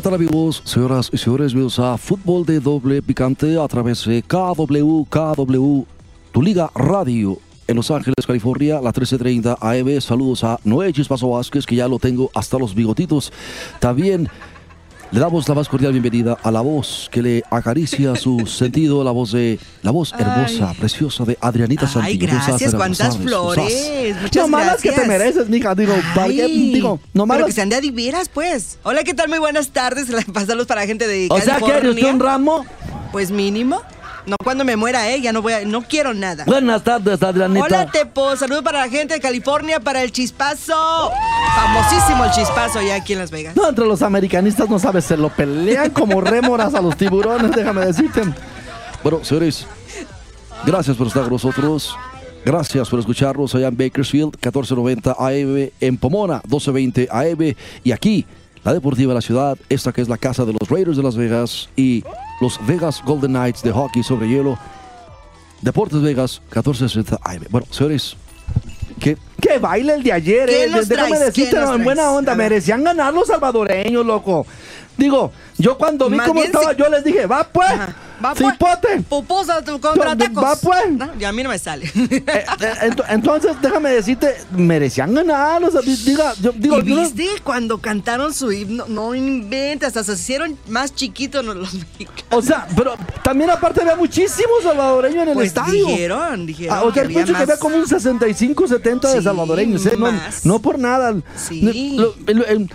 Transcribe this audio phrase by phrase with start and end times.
[0.00, 1.52] ¿Qué tal amigos, señoras y señores?
[1.52, 5.82] Bienvenidos a Fútbol de Doble Picante a través de KW, KW,
[6.32, 7.36] tu liga radio
[7.66, 10.00] en Los Ángeles, California, la 1330 AM.
[10.00, 13.30] Saludos a Noé Chispazo Vázquez, que ya lo tengo hasta los bigotitos.
[13.78, 14.30] También
[15.12, 19.10] le damos la más cordial bienvenida a la voz que le acaricia su sentido, la
[19.10, 22.26] voz de la voz hermosa, preciosa de Adrianita Ay, Santillo.
[22.28, 24.16] ¿Cómo estás, gracias, cuántas flores.
[24.22, 25.74] Muchas No malas que te mereces, mija.
[25.74, 25.94] Digo.
[26.16, 27.46] Ay, digo, no Pero malas.
[27.46, 28.78] que sean de adivieras, pues.
[28.84, 29.28] Hola, ¿qué tal?
[29.28, 30.06] Muy buenas tardes.
[30.32, 31.80] Pasarlos para la gente de O sea, California.
[31.80, 32.64] que eres un ramo.
[33.12, 33.82] Pues mínimo.
[34.26, 35.16] No cuando me muera.
[35.16, 35.64] Ya no voy a...
[35.64, 36.44] No quiero nada.
[36.44, 37.64] Buenas tardes, Adrianita.
[37.64, 38.36] Hola, Tepo.
[38.36, 41.10] Saludos para la gente de California, para el Chispazo.
[41.54, 43.56] Famosísimo el Chispazo ya aquí en Las Vegas.
[43.56, 47.86] No, entre los americanistas no sabes, se lo pelean como rémoras a los tiburones, déjame
[47.86, 48.22] decirte.
[49.02, 49.66] Bueno, señores,
[50.64, 51.96] gracias por estar con nosotros.
[52.44, 57.54] Gracias por escucharnos allá en Bakersfield, 1490 AM, en Pomona, 1220 AM,
[57.84, 58.24] y aquí,
[58.64, 61.16] la Deportiva de la Ciudad, esta que es la casa de los Raiders de Las
[61.16, 62.04] Vegas y
[62.40, 64.58] los Vegas Golden Knights de hockey sobre hielo.
[65.62, 67.44] Deportes Vegas, 1460 AM.
[67.50, 68.16] Bueno, señores,
[69.00, 70.70] ¿Qué, qué baile el de ayer, ¿Qué eh?
[70.86, 72.34] Déjame decirte ¿Qué nos en buena onda.
[72.34, 74.46] Merecían ganar los salvadoreños, loco.
[75.00, 76.76] Digo, yo cuando vi Más cómo bien estaba, sí.
[76.78, 77.94] yo les dije, va pues, Ajá.
[78.22, 78.52] Va, pues.
[78.52, 79.00] cipote.
[79.08, 80.44] Pupusa tu- contra Yo- tacos.
[80.44, 80.90] va, pues.
[80.92, 81.90] No, y a mí no me sale.
[82.10, 82.44] Eh, eh,
[82.82, 85.64] ento- entonces, déjame decirte, merecían ganar.
[85.64, 88.84] O sea, di- diga, yo digo, ¿Y yo no- viste cuando cantaron su himno?
[88.88, 92.24] No inventes, hasta se hicieron más chiquitos los los mexicanos.
[92.30, 95.86] O sea, pero también aparte había muchísimos salvadoreños en el Pues estadio.
[95.86, 96.76] dijeron, dijeron.
[96.76, 97.42] Ah, o sea, que escucho que más.
[97.42, 99.92] había como un 65, 70 de Sí, salvadoreños, ¿eh?
[99.98, 100.44] No, más.
[100.44, 101.14] no por nada.
[101.36, 101.96] Sí.
[101.96, 102.70] Lo- lo- el-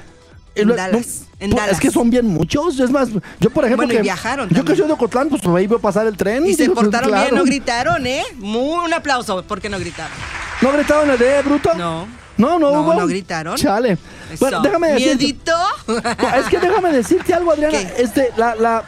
[0.55, 1.75] En Dallas, en pues, Dallas.
[1.75, 2.79] Es que son bien muchos.
[2.79, 3.85] Es más, yo por ejemplo.
[3.85, 6.45] Bueno, que, viajaron Yo que soy de Ocotlán, pues por ahí veo pasar el tren.
[6.45, 7.23] Y se digo, pues, portaron claro.
[7.25, 8.23] bien, no gritaron, ¿eh?
[8.37, 10.11] Muy, un aplauso, porque no gritaron?
[10.61, 11.73] ¿No gritaron el de bruto?
[11.75, 12.07] No.
[12.37, 12.93] No, no, No, hubo.
[12.93, 13.55] no gritaron.
[13.57, 13.97] Chale.
[14.39, 15.15] Bueno, déjame decirte.
[15.15, 15.51] ¿Miedito?
[15.87, 15.95] No,
[16.39, 17.77] es que déjame decirte algo, Adriana.
[17.77, 17.93] ¿Qué?
[18.01, 18.83] Este, la, la.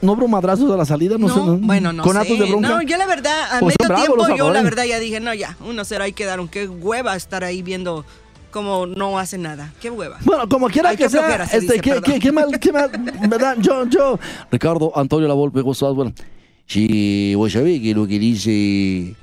[0.00, 1.40] No hubo madrazos a la salida, no, No, sé.
[1.62, 2.18] bueno, no Con sé.
[2.18, 2.68] actos de bronca.
[2.68, 5.56] No, yo la verdad, a Pues medio tiempo, yo la verdad ya dije, no, ya,
[5.64, 6.46] 1-0 ahí quedaron.
[6.48, 8.04] Qué hueva estar ahí viendo
[8.54, 9.72] cómo no hace nada.
[9.80, 10.16] Qué hueva.
[10.24, 12.88] Bueno, como quiera Ay, que sea, flojera se este, dice, qué, qué- mal, qué mal,
[13.28, 13.56] ¿verdad?
[13.60, 14.18] Yo, yo,
[14.50, 15.92] Ricardo Antonio Lavolpe, ¿cómo estás?
[15.92, 16.12] Bueno,
[16.66, 19.14] Sí, vos sabés que lo que dice.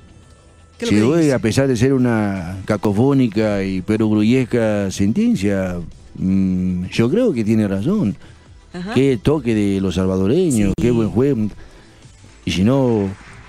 [0.78, 1.34] ¿Qué es lo Se que oye, dice?
[1.34, 5.80] a pesar de ser una cacofónica y perogrullesca sentencia,
[6.16, 8.14] mm, yo creo que tiene razón.
[8.72, 8.94] Ajá.
[8.94, 11.48] Qué toque de los salvadoreños, qué buen juego.
[12.44, 13.08] Y si no,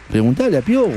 [0.09, 0.87] preguntarle a Pio.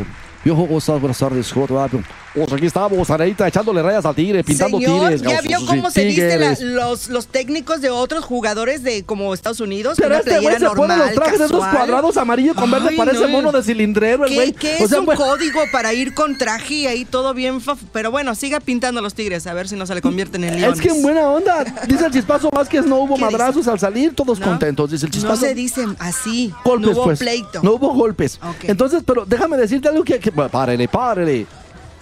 [0.42, 1.00] Piojo, ¿cómo estás?
[1.00, 1.88] Buenas tardes, ¿cómo te va?
[2.36, 5.22] Pues aquí estamos, Areita, echándole rayas al tigre, pintando Señor, tigres.
[5.22, 9.96] ¿ya vio cómo se visten los, los técnicos de otros jugadores de como Estados Unidos?
[9.98, 13.28] pero este güey se pone los trajes esos cuadrados amarillo con verde, Ay, parece no.
[13.28, 14.52] mono de cilindrero, el ¿Qué, güey.
[14.52, 17.62] qué O es un código para ir con traje y ahí todo bien?
[17.62, 20.60] fa- Pero bueno, siga pintando los tigres, a ver si no se le convierten en
[20.60, 20.78] leones.
[20.78, 23.32] Es que en buena onda, dice el chispazo Vázquez, no hubo ¿Qué dice?
[23.32, 24.46] madrazos al salir, todos ¿No?
[24.46, 25.40] contentos, dice el No chispazo.
[25.40, 26.52] se dicen así.
[26.64, 27.18] golpes, no hubo pues.
[27.18, 27.62] pleito.
[27.62, 28.38] No hubo golpes.
[28.64, 31.46] Entonces, pero déjame decirte algo que, que- Párele, párele.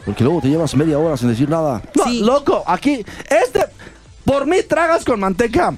[0.04, 1.82] Porque luego te llevas media hora sin decir nada.
[1.94, 2.20] no, Sí.
[2.20, 3.64] loco, aquí, este,
[4.24, 5.74] por mí tragas con manteca.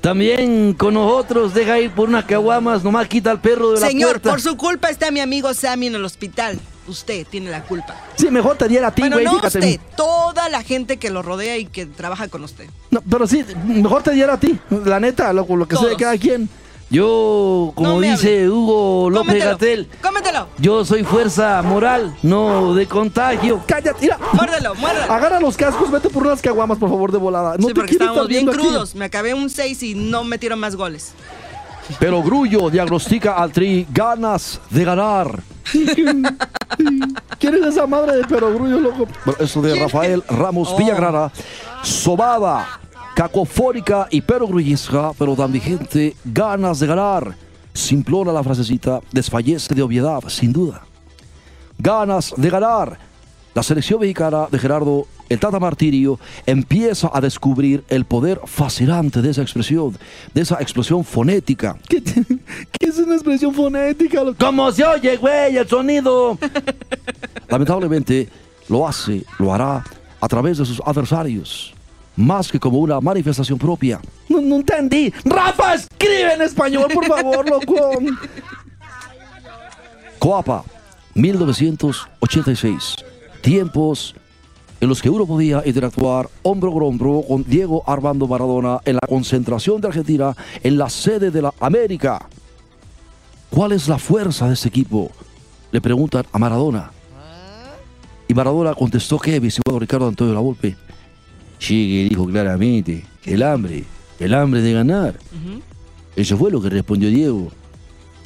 [0.00, 4.10] También con nosotros, deja ir por unas caguamas, nomás quita al perro de la Señor,
[4.20, 4.30] puerta.
[4.30, 6.60] por su culpa está mi amigo Sammy en el hospital.
[6.86, 7.96] Usted tiene la culpa.
[8.16, 9.58] Sí, mejor te diera a ti, Bueno, güey, no fíjate.
[9.58, 12.68] usted, toda la gente que lo rodea y que trabaja con usted.
[12.90, 15.90] No, pero sí, mejor te diera a ti, la neta, lo, lo que sea de
[15.92, 16.02] Todos.
[16.02, 16.50] cada quien.
[16.94, 18.48] Yo, como No dice hable.
[18.50, 19.44] Hugo López.
[19.44, 20.46] Gatel, Cómetelo.
[20.58, 23.60] yo soy fuerza moral, no de contagio.
[23.66, 24.18] Cállate, mira.
[24.32, 25.12] Muérdelo, muérdelo.
[25.12, 27.56] Agarra los cascos, vete por unas caguamas, por favor, de volada.
[27.58, 28.58] No sí, te porque quiero estábamos bien aquí.
[28.58, 28.94] crudos.
[28.94, 31.12] Me acabé un 6 y no metieron más goles.
[31.98, 35.42] Pero Grullo diagnostica al Tri ganas de ganar.
[37.38, 39.06] ¿Quién es esa madre de perogrullo, loco?
[39.24, 40.78] Bueno, eso de Rafael Ramos Oh.
[40.78, 41.30] Villagrana,
[41.82, 42.80] sobada,
[43.14, 47.36] cacofónica y perogrullesca, pero tan vigente, ganas de ganar.
[47.72, 50.82] Simplona la frasecita, desfallece de obviedad, sin duda.
[51.78, 52.98] Ganas de ganar.
[53.54, 59.30] La selección mexicana de Gerardo el Tata Martirio empieza a descubrir el poder fascinante de
[59.30, 59.96] esa expresión,
[60.34, 61.76] de esa expresión fonética.
[61.88, 64.22] ¿Qué, qué es una expresión fonética?
[64.38, 66.38] ¿Cómo se oye, güey, el sonido?
[67.48, 68.28] Lamentablemente
[68.68, 69.84] lo hace, lo hará
[70.20, 71.73] a través de sus adversarios,
[72.16, 74.00] más que como una manifestación propia.
[74.28, 75.12] No, no entendí.
[75.24, 77.98] Rafa, escribe en español, por favor, loco.
[80.18, 80.64] Coapa,
[81.14, 82.96] 1986.
[83.42, 84.14] Tiempos
[84.80, 89.06] en los que uno podía interactuar hombro con hombro con Diego Armando Maradona en la
[89.08, 92.26] concentración de Argentina en la sede de la América.
[93.50, 95.10] ¿Cuál es la fuerza de este equipo?
[95.70, 96.90] Le preguntan a Maradona.
[98.26, 100.76] Y Maradona contestó que, estimado Ricardo Antonio Lavolpe.
[101.66, 103.84] Que dijo claramente, el hambre,
[104.18, 105.18] el hambre de ganar.
[106.14, 107.50] Eso fue lo que respondió Diego.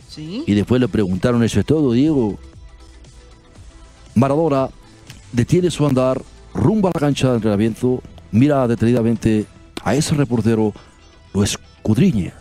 [0.08, 0.42] Sí.
[0.44, 2.36] Y después le preguntaron, ¿eso es todo, Diego?
[4.16, 4.70] Maradona
[5.32, 6.20] detiene su andar
[6.52, 8.02] rumbo a la cancha de entrenamiento,
[8.32, 9.46] mira detenidamente
[9.84, 10.72] a ese reportero,
[11.32, 12.34] lo escudriña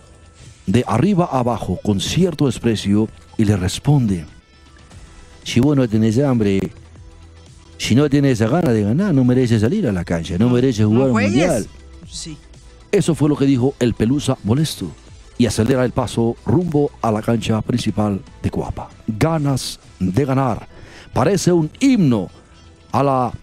[0.66, 3.08] de arriba a abajo con cierto desprecio
[3.38, 4.26] y le responde,
[5.44, 6.60] si vos no tenés hambre,
[7.78, 10.86] si no tienes esa gana de ganar, no mereces salir a la cancha, no mereces
[10.86, 11.68] jugar No un mundial.
[12.10, 12.38] Sí.
[12.92, 14.90] Eso fue lo que dijo el Pelusa molesto
[15.38, 18.90] y acelera el paso rumbo a la cancha principal de Coapa.
[19.08, 20.68] Ganas de ganar.
[21.14, 22.30] Parece un himno
[22.92, 23.34] a la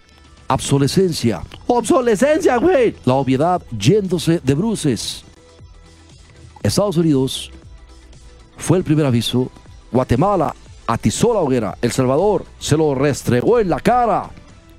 [0.47, 1.41] obsolescencia.
[1.67, 2.95] Obsolescencia, güey.
[3.05, 5.23] La obviedad yéndose de bruces.
[6.61, 7.51] Estados Unidos
[8.57, 9.51] fue el primer aviso.
[9.91, 10.53] Guatemala
[10.87, 11.77] atizó la hoguera.
[11.81, 14.29] El Salvador se lo restregó en la cara.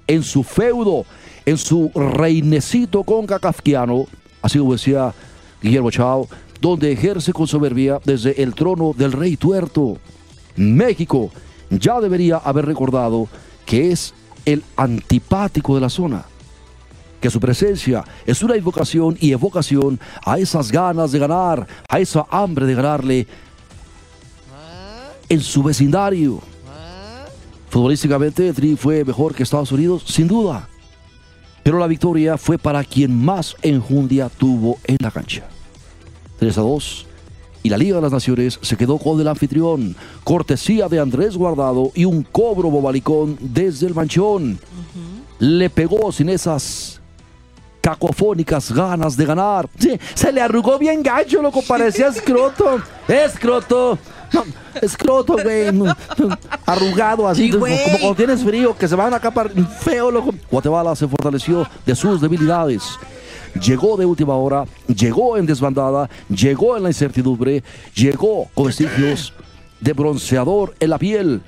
[0.07, 1.05] En su feudo,
[1.45, 4.07] en su reinecito con Kafkiano,
[4.41, 5.13] así como decía
[5.61, 6.29] Guillermo Chao,
[6.61, 9.99] donde ejerce con soberbia desde el trono del rey tuerto.
[10.55, 11.31] México
[11.71, 13.29] ya debería haber recordado
[13.65, 14.15] que es
[14.45, 16.25] el antipático de la zona
[17.21, 22.27] que su presencia es una invocación y evocación a esas ganas de ganar, a esa
[22.31, 23.27] hambre de ganarle
[25.29, 26.41] en su vecindario.
[27.69, 30.69] Futbolísticamente, Tri fue mejor que Estados Unidos, sin duda.
[31.63, 35.45] Pero la victoria fue para quien más enjundia tuvo en la cancha.
[36.39, 37.07] 3 a 2.
[37.65, 41.91] Y la Liga de las Naciones se quedó con el anfitrión, cortesía de Andrés Guardado
[41.97, 44.61] y un cobro bobalicón desde el manchón.
[45.41, 47.01] Le pegó sin esas
[47.81, 49.69] cacofónicas ganas de ganar.
[49.79, 51.63] Sí, se le arrugó bien gacho, loco.
[51.63, 52.81] Parecía escroto.
[53.09, 53.99] Escroto.
[54.83, 55.67] Escroto, güey.
[56.65, 60.35] Arrugado así, Sí, como, cuando tienes frío, que se van acá para feo, loco.
[60.51, 62.83] Guatemala se fortaleció de sus debilidades.
[63.63, 67.63] Llegó de última hora, llegó en desbandada, llegó en la incertidumbre,
[67.95, 69.33] llegó con vestigios
[69.81, 71.41] de bronceador en la piel,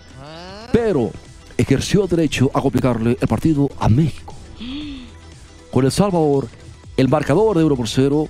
[0.73, 1.11] pero
[1.59, 4.35] ejerció derecho a complicarle el partido a México.
[5.71, 6.49] Con El Salvador,
[6.97, 8.29] el marcador de 1 por 0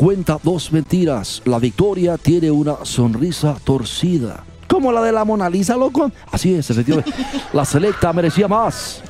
[0.00, 1.42] cuenta dos mentiras.
[1.44, 4.42] La victoria tiene una sonrisa torcida.
[4.66, 6.10] Como la de la Mona Lisa, loco.
[6.32, 7.12] Así es, efectivamente.
[7.52, 9.02] La selecta merecía más.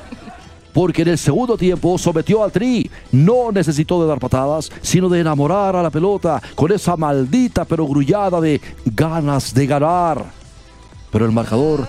[0.73, 2.91] Porque en el segundo tiempo sometió al Tri.
[3.13, 7.87] No necesitó de dar patadas, sino de enamorar a la pelota con esa maldita pero
[7.87, 10.25] grullada de ganas de ganar.
[11.09, 11.87] Pero el marcador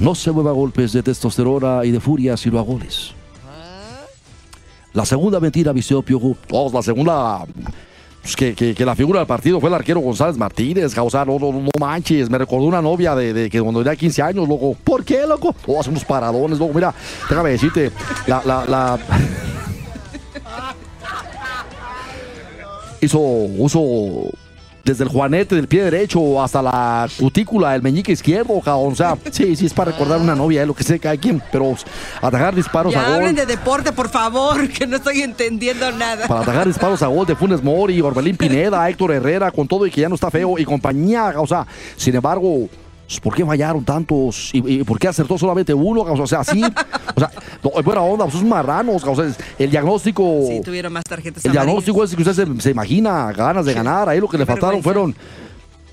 [0.00, 3.12] no se mueve a golpes de testosterona y de furia, sino a goles.
[4.92, 6.36] La segunda mentira vistió Piojo.
[6.50, 7.46] Oh, la segunda.
[8.22, 10.94] Pues, que, que- la figura del partido fue el arquero González Martínez.
[10.96, 12.28] No, no, no manches.
[12.30, 14.76] Me recordó una novia de, de que cuando tenía 15 años, loco.
[14.84, 15.54] ¿Por qué, loco?
[15.66, 16.72] Oh, hace unos paradones, loco.
[16.74, 16.94] Mira,
[17.28, 17.90] déjame decirte.
[18.26, 18.42] La.
[18.44, 18.98] la, la...
[23.00, 23.80] hizo uso
[24.84, 28.92] desde el juanete del pie derecho hasta la cutícula del meñique izquierdo, cabrón.
[28.92, 31.42] O sea, sí, sí, es para recordar una novia, eh, lo que sé, cada quien.
[31.52, 31.74] Pero
[32.20, 33.14] atajar disparos a gol.
[33.14, 36.26] hablen de deporte, por favor, que no estoy entendiendo nada.
[36.26, 39.90] Para atajar disparos a gol de Funes Mori, Orbelín Pineda, Héctor Herrera, con todo y
[39.90, 41.34] que ya no está feo y compañía.
[41.36, 42.68] O sea, sin embargo,
[43.18, 44.50] ¿por qué fallaron tantos?
[44.52, 46.02] ¿Y, y por qué acertó solamente uno?
[46.02, 46.62] O sea, así.
[46.62, 47.30] O sea,
[47.64, 49.02] no, es buena onda, pues son marranos.
[49.04, 50.42] O sea, el diagnóstico.
[50.46, 51.66] Sí, tuvieron más tarjetas el amarillas.
[51.66, 54.08] diagnóstico es que usted se, se imagina, ganas de ganar.
[54.08, 55.14] Ahí lo que le faltaron fueron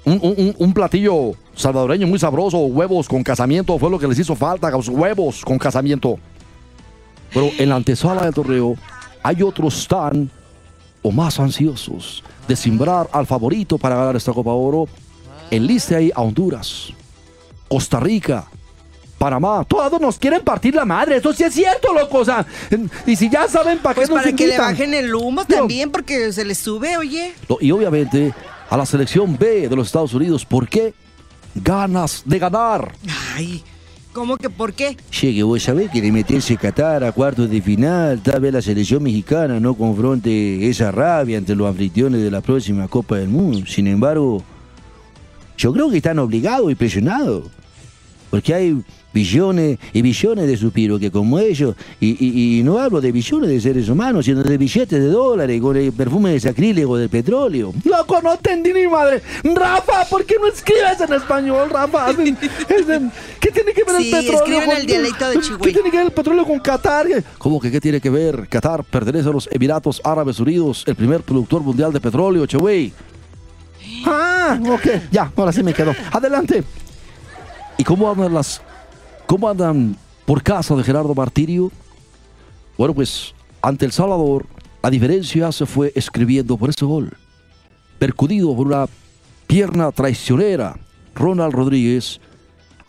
[0.05, 4.35] un, un- un platillo salvadoreño muy sabroso, huevos con casamiento, fue lo que les hizo
[4.35, 6.19] falta, huevos con casamiento.
[7.33, 8.75] Pero en la antesala del torneo
[9.23, 10.29] hay otros tan
[11.01, 14.87] o más ansiosos de simbrar al favorito para ganar esta Copa Oro.
[15.51, 16.89] Enliste ahí a Honduras,
[17.67, 18.45] Costa Rica,
[19.17, 19.65] Panamá.
[19.67, 21.17] Todos nos quieren partir la madre.
[21.17, 22.19] Eso sí es cierto, loco.
[22.19, 22.45] O sea,
[23.05, 25.91] y si ya saben para Pues qué nos para que le bajen el humo también,
[25.91, 27.33] porque se les sube, oye.
[27.61, 28.33] Y obviamente
[28.69, 30.45] a la selección B de los Estados Unidos.
[30.45, 30.93] ¿Por qué?
[31.55, 32.93] Ganas de ganar.
[33.35, 33.63] Ay,
[34.13, 34.97] ¿cómo que por qué?
[35.09, 38.61] Che, que vos sabés que de meterse Qatar a cuartos de final, tal vez la
[38.61, 43.65] selección mexicana no confronte esa rabia ante los anfitriones de la próxima Copa del Mundo.
[43.65, 44.43] Sin embargo,
[45.57, 47.45] yo creo que están obligados y presionados.
[48.29, 48.77] Porque hay
[49.13, 53.49] billones y billones de suspiros que como ellos, y, y- y no hablo de billones
[53.49, 57.73] de seres humanos, sino de billetes de dólares con el perfume de sacrílego del petróleo.
[57.85, 59.21] Loco, no entendí ni madre.
[59.43, 62.13] Rafa, ¿por qué no escribes en español, Rafa?
[62.15, 65.63] ¿Qué tiene que ver Sí, el petróleo con el dialecto de ¿Qué Chihuahua.
[65.71, 67.07] tiene que ver el petróleo con Qatar?
[67.37, 68.47] ¿Cómo que qué tiene que ver?
[68.49, 72.91] Qatar pertenece a los Emiratos Árabes Unidos, el primer productor mundial de petróleo, Chewey.
[74.05, 75.93] Ah, ok, ya, ahora sí me quedo.
[76.11, 76.63] Adelante.
[77.77, 78.61] ¿Y cómo andan las...
[79.27, 81.71] cómo andan por casa de Gerardo Martirio?
[82.77, 84.45] Bueno, pues ante El Salvador,
[84.81, 87.15] la diferencia se fue escribiendo por ese gol.
[87.99, 88.85] Percudido por una
[89.47, 90.77] pierna traicionera,
[91.15, 92.19] Ronald Rodríguez,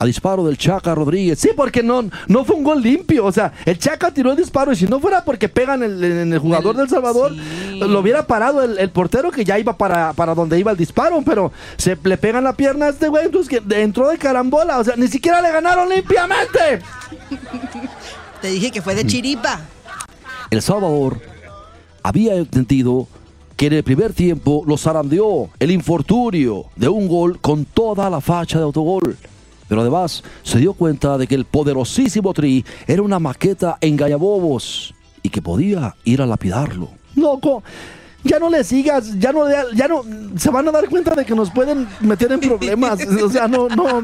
[0.01, 1.39] a disparo del Chaca Rodríguez.
[1.41, 3.25] Sí, porque no, no fue un gol limpio.
[3.25, 6.33] O sea, el Chaca tiró el disparo y si no fuera porque pegan el- en
[6.33, 7.79] el jugador del Salvador, sí.
[7.81, 11.21] lo hubiera parado el, el portero que ya iba para, para donde iba el disparo.
[11.25, 14.79] Pero se le pegan la pierna a este güey, entonces que entró de carambola.
[14.79, 16.81] O sea, ni siquiera le ganaron limpiamente.
[18.41, 19.61] Te dije que fue de chiripa.
[20.51, 21.21] El Salvador
[22.03, 23.09] había entendido
[23.57, 28.21] que en el primer tiempo lo zarandeó el infortunio de un gol con toda la
[28.21, 29.17] facha de autogol.
[29.69, 35.29] Pero además se dio cuenta de que el poderosísimo Tri era una maqueta engañabobos y
[35.29, 36.89] que podía ir a lapidarlo.
[37.17, 37.63] Loco,
[38.25, 40.03] ya no le sigas, ya no, le- ya no,
[40.37, 42.99] se van a dar cuenta de que nos pueden meter en problemas.
[43.23, 44.03] o sea, no, no.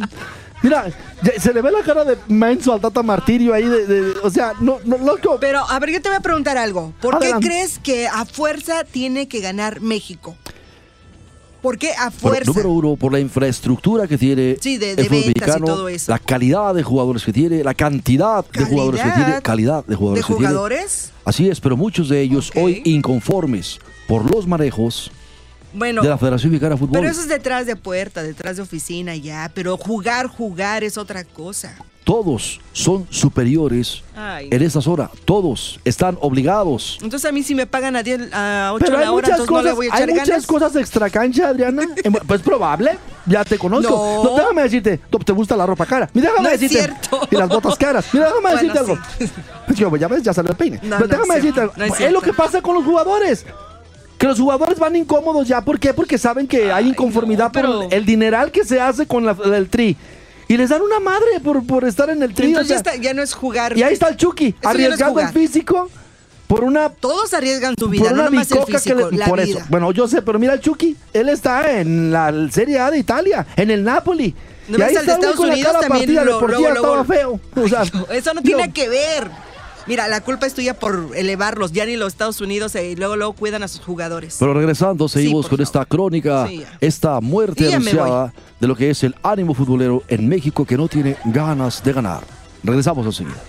[0.63, 0.87] Mira,
[1.39, 4.53] se le ve la cara de menso al Tata Martirio ahí, de, de- o sea,
[4.61, 5.37] no, no, loco.
[5.41, 6.93] Pero, a ver, yo te voy a preguntar algo.
[7.03, 7.47] ¿Por Adelante.
[7.47, 10.37] qué crees que a fuerza tiene que ganar México?
[11.65, 12.45] ¿Por qué a fuerza?
[12.51, 15.89] número uno, por la infraestructura que tiene Sí, de- de el fútbol y mexicano, todo
[15.89, 16.13] eso.
[16.13, 19.97] la calidad de jugadores que tiene, la cantidad de jugadores que tiene, calidad de ¿De
[19.97, 21.13] jugadores tiene.
[21.25, 25.11] Así es, pero muchos de ellos hoy inconformes por los manejos
[25.73, 27.01] Bueno, de la Federación Mexicana de Fútbol.
[27.01, 29.51] pero eso es detrás de puerta, detrás de oficina ya.
[29.55, 31.75] Pero jugar, jugar es otra cosa.
[32.05, 34.49] Todos son superiores Ay.
[34.51, 35.09] en esta zona.
[35.25, 36.99] Todos están obligados.
[37.03, 39.39] Entonces a mí si me pagan a, 10, a 8 Pero hay la hora, muchas
[39.39, 41.83] no le cosas, voy a hay muchas cosas extra cancha, Adriana.
[42.05, 44.23] Eh, Pues probable, ya te conozco.
[44.23, 44.31] No.
[44.31, 46.11] No, déjame decirte, no, te gusta la ropa cara.
[46.13, 46.85] Mira, déjame No es decirte.
[46.85, 47.21] cierto.
[47.31, 48.05] Y las botas caras.
[48.13, 48.99] Mira, déjame Bueno, decirte algo.
[49.75, 50.77] Yo, ya ves, ya salió el peine.
[50.83, 51.73] No, Pero no déjame decirte algo.
[51.77, 53.47] no es lo que pasa con los jugadores.
[54.19, 55.63] Que los jugadores van incómodos ya.
[55.63, 55.93] ¿Por qué?
[55.95, 59.35] Porque saben que hay inconformidad no, pero- por el dineral que se hace con la,
[59.57, 59.97] el tri.
[60.49, 62.47] Y les dan una madre por, por estar en el tri.
[62.47, 63.77] o Entonces ya, sea, está- ya no es jugar.
[63.77, 65.91] y ahí está el Chucky, ya no arriesgando el físico
[66.47, 69.17] por una Todos arriesgan su vida, por no una nomás el bicoca que físico, le-
[69.17, 69.59] la por vida.
[69.61, 69.67] eso.
[69.71, 73.47] Bueno, yo sé, pero mira el Chucky, él está en la Serie A de Italia,
[73.57, 74.35] en el Napoli.
[74.69, 76.05] ¿No al de está el güey Estados con la Unidos cara también?
[76.05, 77.41] partida, Lo- luego, luego- estaba feo.
[77.57, 77.83] O sea,
[78.15, 79.31] Eso no tiene que ver.
[79.87, 81.73] Mira, la culpa es tuya por elevarlos.
[81.73, 84.37] Ya ni los Estados Unidos eh, y luego luego cuidan a sus jugadores.
[84.39, 85.63] Pero regresando, seguimos con favor.
[85.63, 90.65] esta crónica, Sí, esta muerte anunciada de lo que es el ánimo futbolero en México
[90.65, 92.23] que no tiene ganas de ganar.
[92.63, 93.43] Regresamos enseguida.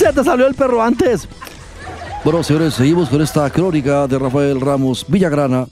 [0.00, 1.28] se te salió el perro antes.
[2.24, 5.66] Bueno, señores, seguimos con esta crónica de Rafael Ramos Villagrana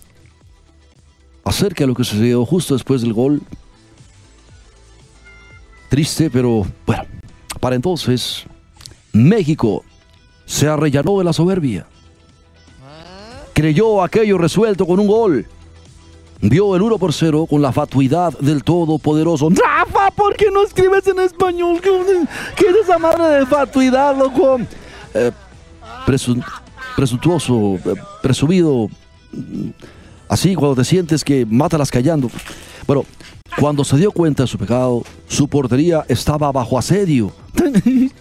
[1.49, 3.41] acerca de lo que sucedió justo después del gol.
[5.89, 7.05] Triste, pero bueno,
[7.61, 8.45] para entonces
[9.13, 9.85] México
[10.45, 11.87] se arrellanó de la soberbia.
[13.55, 15.47] Creyó aquello resuelto con un gol.
[16.41, 19.49] Vio el 1 por 0 con la fatuidad del todopoderoso.
[19.51, 21.81] Rafa, ¿por qué no escribes en español?
[21.81, 24.59] ¿Qué, es esa madre de fatuidad, loco?
[26.07, 26.45] presun-
[26.95, 28.89] presuntuoso, eh, presumido,
[30.29, 32.31] así cuando te sientes que mátalas callando.
[32.87, 33.05] Bueno,
[33.59, 37.33] cuando se dio cuenta de su pecado, su portería estaba bajo asedio.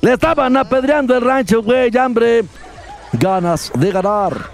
[0.00, 2.44] Le estaban apedreando el rancho, güey, hambre.
[3.12, 4.50] Ganas de ganar.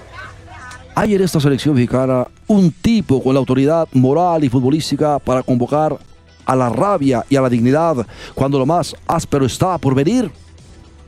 [0.94, 5.98] Hay en esta selección mexicana un tipo con la autoridad moral y futbolística para convocar
[6.44, 10.30] a la rabia y a la dignidad cuando lo más áspero está por venir.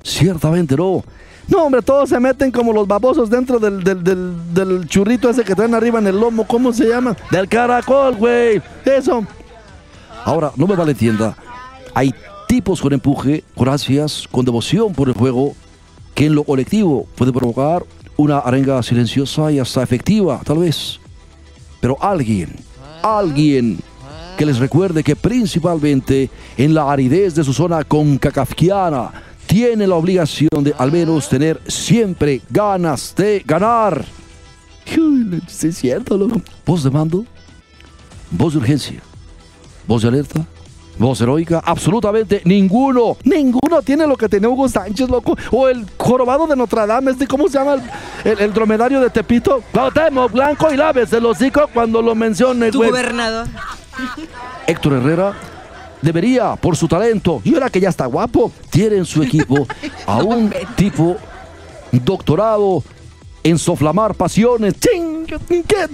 [0.03, 1.05] Ciertamente no.
[1.49, 5.55] No, hombre, todos se meten como los babosos dentro del, del, del, churrito ese que
[5.55, 6.47] traen arriba en el lomo.
[6.47, 7.17] ¿Cómo se llama?
[7.31, 8.63] Del caracol, güey.
[8.85, 9.27] Eso.
[10.25, 11.37] Ahora, no me malentienda.
[11.95, 12.15] Hay
[12.49, 15.55] tipos con empuje, ansias, con devoción por el juego,
[16.15, 17.85] que en lo colectivo puede provocar
[18.17, 21.01] una arenga silenciosa y hasta efectiva, tal vez.
[21.81, 22.55] Pero alguien,
[23.03, 23.79] alguien
[24.37, 29.11] que les recuerde que principalmente en la aridez de su zona concacafquiana
[29.47, 34.05] tiene la obligación de al menos tener siempre ganas de ganar.
[35.49, 36.41] Es cierto, loco.
[36.67, 37.25] Voz de mando,
[38.31, 39.01] voz de urgencia,
[39.87, 40.45] voz de alerta,
[40.99, 43.17] Voz heroica, absolutamente ninguno.
[43.25, 45.35] Ninguno tiene lo que tenía Hugo Sánchez, loco.
[45.51, 47.75] O el jorobado de Notre Dame, este, ¿cómo se llama?
[47.77, 47.83] El,
[48.33, 49.63] el- el dromedario de Tepito.
[49.73, 52.91] Cuauhtémoc Blanco y laves el hocico cuando lo mencione, Tu güey.
[52.91, 53.47] gobernador.
[54.67, 55.33] Héctor Herrera
[56.03, 59.67] debería, por su talento, y ahora que ya está guapo, tiene en su equipo
[60.07, 61.17] a un tipo
[61.91, 62.83] doctorado
[63.45, 64.75] en soflamar pasiones.
[64.79, 65.89] Ching, ¿qué?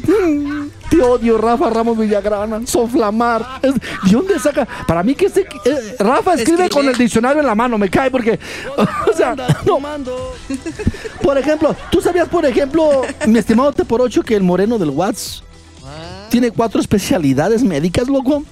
[0.90, 2.60] Te odio, Rafa Ramos Villagrana.
[2.66, 3.60] Soflamar.
[3.62, 4.66] ¿De dónde saca?
[4.86, 6.68] Para mí que este, eh, Rafa escribe, Escribe.
[6.68, 8.38] con el diccionario en la mano, me cae porque.
[9.08, 9.78] O sea, no.
[11.22, 14.90] Por ejemplo, ¿tú sabías, por ejemplo, mi estimado T por 8 que el moreno del
[14.90, 15.42] Watts
[16.30, 18.44] tiene cuatro especialidades médicas, loco?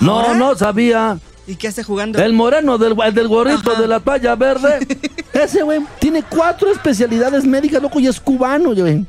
[0.00, 0.34] No, ¿Ahora?
[0.34, 1.18] no sabía.
[1.46, 2.18] ¿Y qué hace jugando?
[2.22, 3.80] El moreno del, el del gorrito Ajá.
[3.82, 4.86] de la toalla verde.
[5.32, 9.04] Ese güey tiene cuatro especialidades médicas, loco, y es cubano, güey.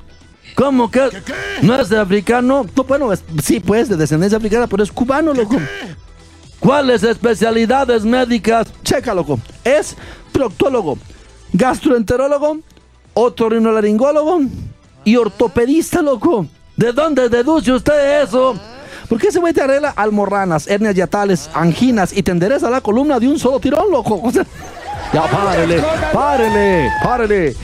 [0.55, 1.09] ¿Cómo que?
[1.61, 2.65] ¿No es de africano?
[2.75, 5.57] No, bueno, es- sí, pues, de descendencia africana, pero es cubano, loco.
[6.59, 8.67] ¿Cuáles especialidades médicas?
[8.83, 9.39] Checa, loco.
[9.63, 9.95] Es
[10.31, 10.97] proctólogo,
[11.53, 12.59] gastroenterólogo,
[13.13, 14.41] otorrinolaringólogo
[15.03, 16.47] y ortopedista, loco.
[16.75, 18.57] ¿De dónde deduce usted eso?
[19.09, 23.27] Porque ese güey te arregla almorranas, hernias yatales, anginas y te endereza la columna de
[23.27, 24.19] un solo tirón, loco.
[24.23, 24.45] O sea,
[25.13, 25.83] Ya, párele,
[26.13, 27.55] párele, párele.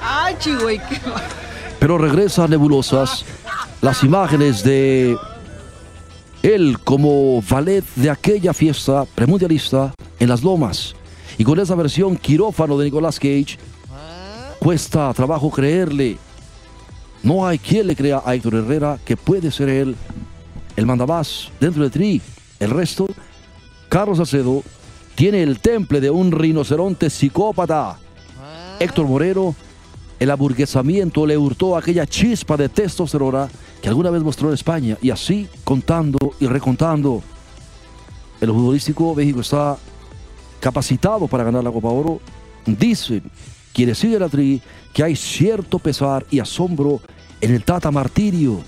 [0.00, 0.34] Ay,
[1.06, 1.22] va-
[1.78, 3.24] Pero regresa a nebulosas
[3.80, 5.16] las imágenes de
[6.42, 10.94] él como ballet de aquella fiesta premundialista en las lomas.
[11.38, 13.58] Y con esa versión quirófano de Nicolas Cage,
[14.58, 16.18] cuesta trabajo creerle.
[17.24, 19.96] No hay quien le crea a Héctor Herrera que puede ser él
[20.76, 22.20] el mandamás dentro de Tri.
[22.60, 23.06] El resto,
[23.88, 24.62] Carlos Acedo
[25.14, 27.98] tiene el temple de un rinoceronte psicópata.
[28.78, 29.54] Héctor Moreno,
[30.20, 33.48] el aburguesamiento le hurtó aquella chispa de testosterona
[33.80, 34.98] que alguna vez mostró en España.
[35.00, 37.22] Y así, contando y recontando,
[38.38, 39.78] el futbolístico México está
[40.60, 42.20] capacitado para ganar la Copa Oro.
[42.66, 43.22] Dicen
[43.72, 44.60] quienes siguen a Tri
[44.92, 47.00] que hay cierto pesar y asombro
[47.44, 48.62] en el Tata Martirio.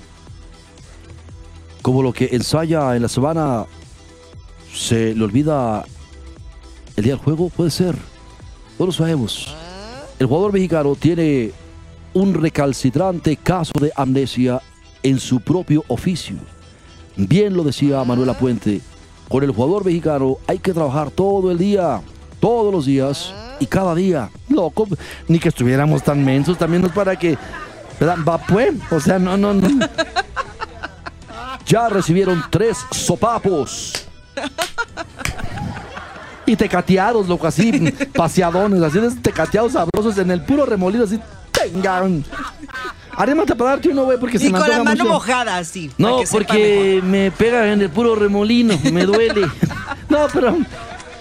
[1.80, 3.64] Como lo que ensaya en la semana
[4.74, 5.82] se le olvida
[6.94, 7.96] el día del juego, puede ser.
[8.78, 9.54] No lo sabemos.
[10.18, 11.52] El jugador mexicano tiene
[12.12, 14.60] un recalcitrante caso de amnesia
[15.02, 16.36] en su propio oficio.
[17.16, 18.82] Bien lo decía Manuela Puente,
[19.28, 22.02] con el jugador mexicano hay que trabajar todo el día,
[22.40, 24.28] todos los días y cada día.
[24.50, 24.86] loco,
[25.28, 27.38] ni que estuviéramos tan mensos, también no es para que.
[27.98, 28.16] ¿Verdad?
[28.28, 29.68] Va pues, o sea, no, no, no.
[31.66, 33.92] Ya recibieron tres sopapos.
[36.44, 41.18] Y tecateados, loco, así, paseadones, así de tecateados sabrosos en el puro remolido, así,
[41.50, 42.24] tengan.
[43.16, 45.12] Arrímate para darte uno, güey, porque se Y me con la mano mucho.
[45.14, 45.90] mojada, así.
[45.98, 49.46] No, porque me pega en el puro remolino, me duele.
[50.08, 50.56] No, pero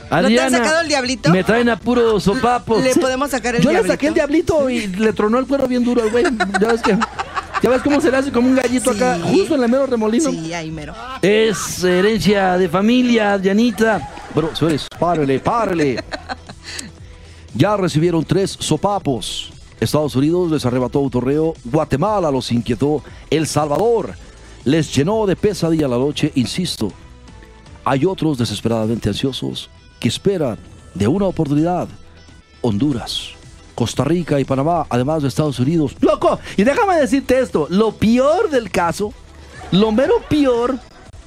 [0.10, 1.30] Adriana, sacado el diablito?
[1.32, 2.80] Me traen a puro sopapo.
[2.80, 3.94] Le podemos sacar el yo le diablito.
[3.94, 6.26] saqué el diablito y le tronó el cuero bien duro al güey.
[6.62, 6.98] Ya ves que.
[7.64, 8.98] Ya ves cómo se le hace como un gallito Sí.
[8.98, 10.30] acá, justo en el mero remolino.
[10.30, 10.94] Sí, ahí mero.
[11.22, 14.10] Es herencia de familia, Dianita.
[14.34, 16.04] Bueno, señores, párele, párele.
[17.58, 19.50] Ya recibieron tres sopapos.
[19.80, 21.54] Estados Unidos les arrebató un torneo.
[21.64, 23.02] Guatemala los inquietó.
[23.30, 24.14] El Salvador
[24.66, 26.34] les llenó de pesadilla la noche.
[26.36, 26.92] Insisto,
[27.86, 29.70] hay otros desesperadamente ansiosos
[30.06, 30.60] que esperan
[30.94, 31.88] de una oportunidad.
[32.62, 33.30] Honduras,
[33.74, 35.96] Costa Rica y Panamá, además de Estados Unidos.
[36.00, 39.12] Loco, y déjame decirte esto: lo peor del caso,
[39.72, 40.78] lo mero peor,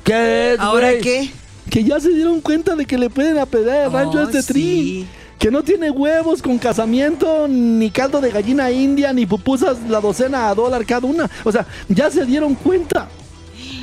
[0.04, 1.28] ¿Qué es, ¿Ahora qué?
[1.68, 4.44] que ya se dieron cuenta de que le pueden apedrear el rancho a Oh, este
[4.44, 5.08] tri.
[5.40, 10.50] Que no tiene huevos con casamiento, ni caldo de gallina india, ni pupusas la docena
[10.50, 11.28] a dólar cada una.
[11.44, 13.08] O sea, ya se dieron cuenta.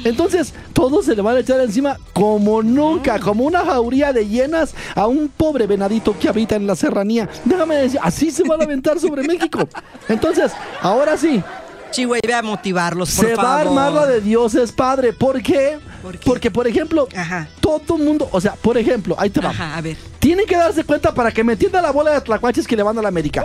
[0.06, 4.74] Entonces, todos se le van a echar encima como nunca, como una jauría de hienas
[4.96, 7.28] a un pobre venadito que habita en la serranía.
[7.44, 9.68] Déjame decir, así se van a aventar sobre México.
[10.08, 11.44] Entonces, ahora sí,
[11.90, 13.50] Chihuey, ve a motivarlos, por se favor.
[13.52, 15.12] va a armar la de Dios es padre.
[15.12, 15.80] ¿Por qué?
[16.04, 16.26] ¿Por qué?
[16.26, 17.48] Porque, por ejemplo, Ajá.
[17.60, 19.50] todo mundo, o sea, por ejemplo, ahí te va.
[19.50, 19.98] Ajá, a ver.
[20.20, 22.98] Tienen que darse cuenta para que me entienda la bola de tlacuaches que le van
[23.00, 23.44] a la América.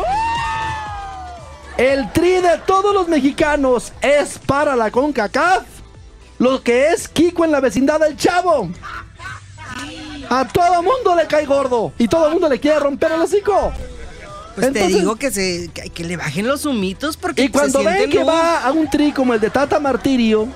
[1.79, 5.63] El tri de todos los mexicanos es para la CONCACAF.
[6.41, 8.71] Lo que es Kiko en la vecindad del Chavo.
[10.31, 11.93] A todo mundo le cae gordo.
[11.99, 13.73] Y todo mundo le quiere romper el hocico.
[14.55, 17.81] Pues te Entonces- digo que se que, que le bajen los humitos porque Y cuando
[17.81, 20.49] se ven que va a un tri como el de Tata Martirio,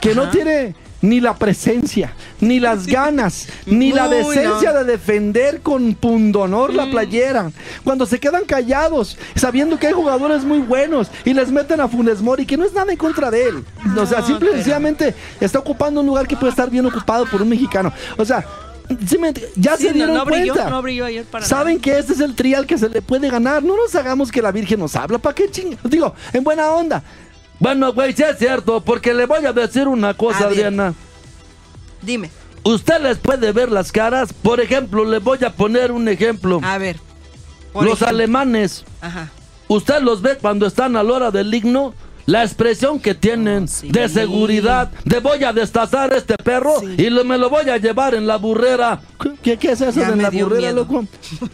[0.00, 5.94] que no tiene ni la presencia, ni las ganas, ni la decencia de defender con
[5.94, 7.50] pundonor la playera.
[7.84, 12.20] Cuando se quedan callados, sabiendo que hay jugadores muy buenos y les meten a Funes
[12.22, 13.64] Mori, que no es nada en contra de él.
[13.96, 17.26] o sea, No, simple y sencillamente está ocupando un lugar que puede estar bien ocupado
[17.26, 17.92] por un mexicano.
[18.16, 18.44] O sea,
[19.56, 20.70] ya Sí, se dieron no brilló, cuenta.
[20.70, 21.82] no brilló ayer para Saben nada.
[21.82, 23.62] que este es el trial que se le puede ganar.
[23.62, 25.18] No nos hagamos que la Virgen nos habla.
[25.18, 25.76] ¿Para qué ching?
[25.84, 27.02] Digo, en buena onda.
[27.58, 30.46] Bueno, güey, sí es cierto, porque le voy a decir una cosa, A.
[30.48, 30.94] Adriana.
[32.02, 32.30] Dime,
[32.64, 34.32] Usted les puede ver las caras.
[34.32, 36.60] Por ejemplo, le voy a poner un ejemplo.
[36.62, 36.96] a ver.
[37.74, 38.08] Los ejemplo.
[38.08, 39.30] alemanes, Ajá.
[39.68, 41.94] usted los ve cuando están a la hora del himno.
[42.26, 43.88] La expresión que tienen Oh, sí.
[43.90, 46.94] de seguridad, de voy a destazar este perro Sí.
[46.98, 49.00] y lo- me lo voy a llevar en la burrera.
[49.42, 50.74] ¿Qué, qué es eso Ya de la burrera, miedo.
[50.74, 51.06] loco?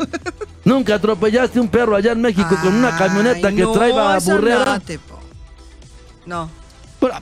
[0.64, 4.64] Nunca atropellaste un perro allá en México con una camioneta que no, traía burrera.
[4.64, 4.99] No, te
[6.26, 6.48] no.
[7.00, 7.14] Pero,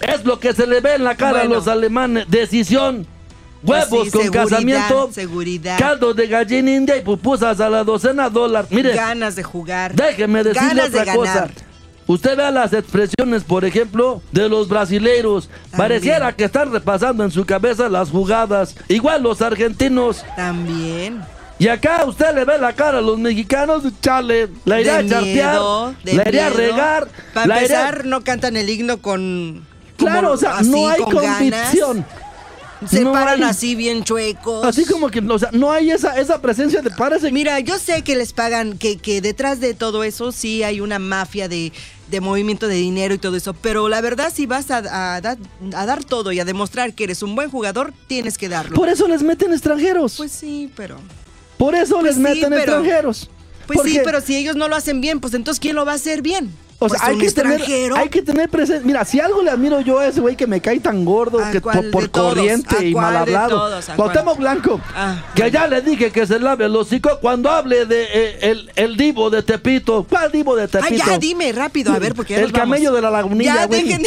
[0.00, 1.54] Es lo que se le ve en la cara Bueno.
[1.54, 2.26] a los alemanes.
[2.28, 3.04] Decisión.
[3.64, 5.12] Huevos Pues sí, con seguridad, casamiento.
[5.12, 5.78] seguridad.
[5.78, 8.66] Caldo de gallina india y pupusas a la docena dólar.
[8.70, 9.94] Mire, Ganas de jugar.
[9.96, 11.48] déjeme decirle Ganas de otra cosa.
[12.06, 15.50] Usted vea las expresiones, por ejemplo, de los brasileiros.
[15.76, 18.76] Pareciera que están repasando en su cabeza las jugadas.
[18.88, 20.24] Igual los argentinos.
[20.36, 21.20] También.
[21.58, 25.08] Y acá usted le ve la cara a los mexicanos, chale, la iré de a
[25.08, 25.60] chartear,
[26.04, 29.66] la iré a regar, Para a- empezar, no cantan el himno con.
[29.96, 31.38] claro, o sea, así, no hay con ganas.
[31.38, 32.06] convicción.
[32.88, 34.64] Se No paran hay- así bien chuecos.
[34.64, 38.02] Así como que, o sea, no hay esa, esa presencia de parece Mira, yo sé
[38.02, 41.72] que les pagan, que, que detrás de todo eso sí hay una mafia de,
[42.08, 44.76] de movimiento de dinero y todo eso, pero la verdad si vas a,
[45.16, 45.38] a dar-
[45.74, 48.76] a dar todo y a demostrar que eres un buen jugador, tienes que darlo.
[48.76, 50.14] Por eso les meten extranjeros.
[50.16, 50.98] Pues sí, pero...
[51.58, 53.30] Por eso pues les sí, meten pero- extranjeros.
[53.66, 55.96] Pues sí, pero si ellos no lo hacen bien, pues entonces ¿quién lo va a
[55.96, 56.50] hacer bien?
[56.80, 57.60] O Pues sea, hay un que, tener,
[57.96, 58.86] hay que tener presencia.
[58.86, 61.50] Mira, si algo le admiro yo a ese güey que me cae tan gordo ¿A
[61.50, 62.34] que por, todos?
[62.34, 63.68] corriente ¿A y mal hablado.
[63.96, 64.80] Cuauhtémoc Blanco.
[64.94, 68.70] Ah, Que ya le dije que se lave el hocico cuando hable de eh, el,
[68.76, 70.06] el divo de Tepito.
[70.08, 71.04] ¿Cuál divo de Ah, Tepito?
[71.04, 72.68] ya, dime rápido, a ver, porque ya El nos vamos.
[72.76, 73.82] camello de la lagunilla, Ya, güey.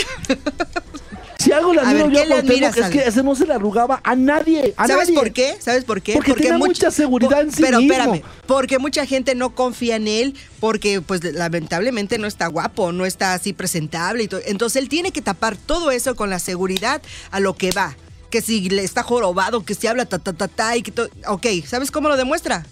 [1.41, 3.45] Si algo le A admiro ver, yo ¿qué a Cuauhtémoc es que ese no se
[3.47, 4.73] le arrugaba a nadie.
[4.77, 5.19] A ¿Sabes nadie.
[5.19, 5.55] por qué?
[5.59, 6.13] ¿Sabes por qué?
[6.13, 7.93] Porque tiene mucha seguridad en sí pero mismo.
[7.93, 13.05] espérame, porque mucha gente no confía en él porque pues lamentablemente no está guapo, no
[13.05, 14.41] está así presentable y todo.
[14.45, 17.01] Entonces él tiene que tapar todo eso con la seguridad
[17.31, 17.95] a lo que va.
[18.29, 21.09] Que si le está jorobado, que si habla ta ta ta ta y que todo.
[21.27, 22.65] Ok, ¿sabes cómo lo demuestra?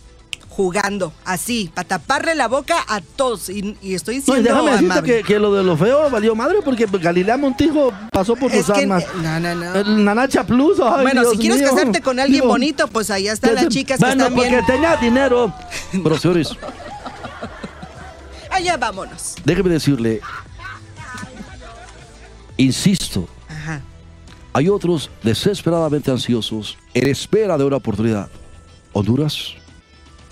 [0.59, 3.47] Jugando, así, para taparle la boca a todos.
[3.47, 6.85] Y, y estoy No, diciendo decirte que, que lo de lo feo valió madre porque
[6.85, 9.05] Galilea Montijo pasó por Es tus que- armas.
[9.23, 9.73] no, no, no.
[9.75, 10.81] El Nanacha Plus.
[10.81, 11.69] ay, bueno, Dios si quieres mío.
[11.69, 14.65] casarte con alguien Digo, bonito, pues allá están las chicas que Bueno, están porque bien.
[14.65, 15.53] tenía dinero.
[16.03, 16.49] Pero señores,
[18.51, 19.35] Allá vámonos.
[19.45, 20.19] déjeme decirle,
[22.57, 23.81] insisto, Ajá.
[24.51, 28.27] hay otros desesperadamente ansiosos en espera de una oportunidad.
[28.91, 29.53] Honduras,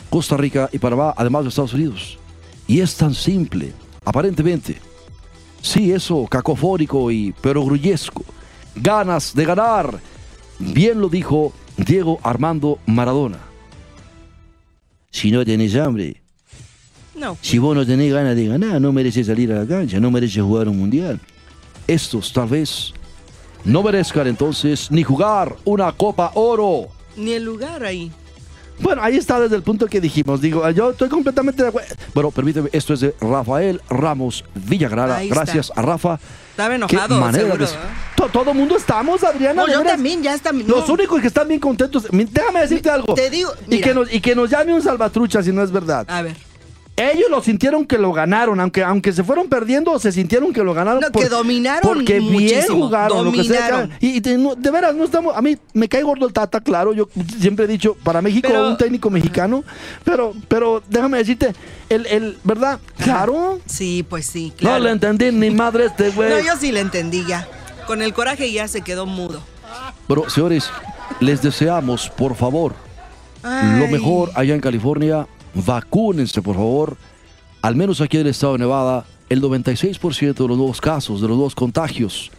[0.10, 2.18] Costa Rica y Panamá, además de Estados Unidos.
[2.68, 3.74] Y es tan simple,
[4.06, 4.78] aparentemente.
[5.62, 8.24] Sí, eso, cacofónico y perogrullesco.
[8.76, 10.00] Ganas de ganar.
[10.60, 13.40] Bien lo dijo Diego Armando Maradona.
[15.12, 16.22] Si no tenés hambre,
[17.16, 17.38] No.
[17.42, 20.44] si vos no tenés ganas de ganar, no mereces salir a la cancha, no mereces
[20.44, 21.20] jugar un mundial.
[21.88, 22.94] Estos tal vez
[23.64, 26.88] no merezcan entonces ni jugar una Copa Oro.
[27.16, 28.12] Ni el lugar ahí.
[28.80, 30.40] Bueno, ahí está desde el punto que dijimos.
[30.42, 31.96] Digo, yo estoy completamente de acuerdo.
[32.14, 35.20] Bueno, permíteme, esto es de Rafael Ramos está.
[35.30, 36.20] Gracias a Rafa.
[36.52, 37.66] Estaba Qué enojado, manera seguro.
[37.66, 37.78] de- ¿eh?
[38.16, 39.62] To- todo mundo estamos, Adriana.
[39.62, 39.94] No, yo veras.
[39.94, 40.52] también, ya está.
[40.52, 40.94] Los no.
[40.94, 42.08] únicos que están bien contentos.
[42.12, 43.14] Déjame decirte algo.
[43.14, 46.06] te digo, y, que nos, y que nos llame un salvatrucha si no es verdad.
[46.10, 46.36] A ver.
[47.00, 50.74] Ellos lo sintieron que lo ganaron, aunque, aunque se fueron perdiendo, se sintieron que lo
[50.74, 51.00] ganaron.
[51.00, 53.70] No, que dominaron Porque bien jugaron, lo que sea.
[53.70, 53.92] dominaron.
[54.00, 55.38] Y, y de, no- de veras, no estamos.
[55.38, 56.94] A mí me cae gordo el Tata, claro.
[56.94, 57.08] Yo
[57.40, 59.64] siempre he dicho, para México, Pero- un técnico mexicano.
[60.04, 61.54] Pero, pero déjame decirte,
[61.90, 62.80] el, el, ¿verdad?
[62.98, 63.60] Claro.
[63.68, 64.84] Sí, pues sí, No claro.
[64.86, 66.30] le entendí ni madre este güey.
[66.32, 67.48] No, yo sí le entendí ya.
[67.86, 69.44] Con el coraje ya se quedó mudo.
[70.08, 70.72] Bueno, señores,
[71.20, 72.74] les deseamos, por favor,
[73.44, 75.28] lo mejor allá en California.
[75.66, 76.98] Vacúnense, por favor.
[77.62, 81.28] Al menos aquí en el estado de Nevada, el 96% de los nuevos casos, de
[81.28, 82.32] los nuevos contagios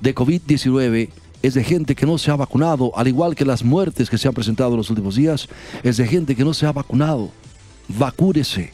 [0.00, 1.10] de COVID-19
[1.42, 4.28] es de gente que no se ha vacunado, al igual que las muertes que se
[4.28, 5.48] han presentado en los últimos días,
[5.82, 7.30] es de gente que no se ha vacunado.
[7.88, 8.72] Vacúnese.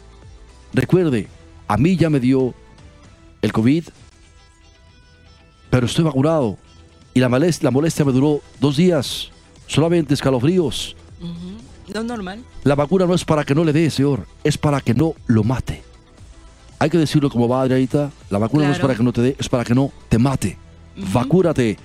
[0.72, 1.28] Recuerde,
[1.68, 2.54] a mí ya me dio
[3.42, 3.84] el COVID,
[5.70, 6.58] pero estoy vacunado.
[7.12, 7.70] Y la molestia,
[8.04, 9.30] me duró dos días,
[9.66, 10.96] solamente escalofríos.
[11.92, 12.44] Es normal.
[12.64, 15.44] La vacuna no es para que no le dé, señor, es para que no lo
[15.44, 15.82] mate.
[16.78, 18.10] Hay que decirlo como va, Adrianita.
[18.30, 20.58] La vacuna no es para que no te dé, es para que no te mate.
[21.12, 21.78] Vacúnate.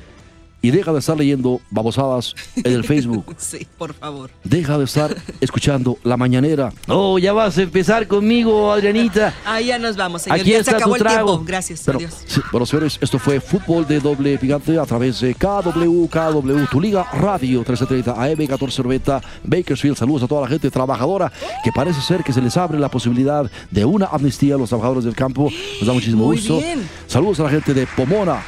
[0.62, 3.26] Y deja de estar leyendo babosadas en el Facebook.
[3.40, 4.30] Sí, por favor.
[4.44, 6.72] Deja de estar escuchando la mañanera.
[6.88, 9.34] Oh, ya vas a empezar conmigo, Adrianita.
[9.46, 10.40] Ahí ya nos vamos, señor.
[10.40, 11.30] Aquí ya está se acabó tu el trago.
[11.32, 11.46] tiempo.
[11.46, 12.24] Gracias, Pero, adiós.
[12.28, 16.80] sí, bueno, señores, esto fue Fútbol de Doble Picante a través de KW, KW, tu
[16.82, 19.98] liga radio 1330 AM 1490 Bakersfield.
[19.98, 21.32] Saludos a toda la gente trabajadora
[21.64, 25.06] que parece ser que se les abre la posibilidad de una amnistía a los trabajadores
[25.06, 25.50] del campo.
[25.80, 26.58] Nos da muchísimo Muy gusto.
[26.60, 26.88] bien.
[27.08, 28.42] Saludos a la gente de Pomona.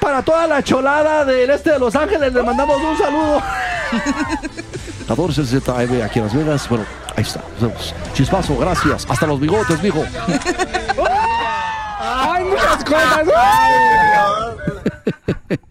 [0.00, 3.42] Para toda la cholada del este de Los Ángeles, les mandamos un saludo.
[3.92, 6.68] 1460 AM aquí en Las Vegas.
[6.68, 6.84] Bueno,
[7.16, 7.40] ahí está.
[7.60, 7.94] Nos vemos.
[8.14, 9.06] Chispazo, gracias.
[9.08, 10.04] Hasta los bigotes, mijo.
[12.00, 13.28] ¡Ay, muchas cosas!
[13.36, 13.88] ¡Ay!